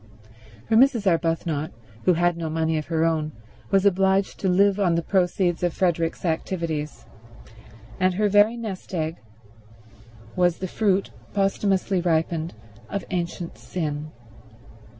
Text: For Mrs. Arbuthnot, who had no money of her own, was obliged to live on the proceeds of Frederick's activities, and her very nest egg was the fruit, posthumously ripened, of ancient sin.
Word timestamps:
For 0.67 0.75
Mrs. 0.75 1.05
Arbuthnot, 1.05 1.69
who 2.05 2.13
had 2.13 2.35
no 2.35 2.49
money 2.49 2.75
of 2.79 2.87
her 2.87 3.05
own, 3.05 3.33
was 3.69 3.85
obliged 3.85 4.39
to 4.39 4.49
live 4.49 4.79
on 4.79 4.95
the 4.95 5.03
proceeds 5.03 5.61
of 5.61 5.75
Frederick's 5.75 6.25
activities, 6.25 7.05
and 7.99 8.15
her 8.15 8.27
very 8.27 8.57
nest 8.57 8.95
egg 8.95 9.17
was 10.35 10.57
the 10.57 10.67
fruit, 10.67 11.11
posthumously 11.35 12.01
ripened, 12.01 12.55
of 12.89 13.05
ancient 13.11 13.59
sin. 13.59 14.09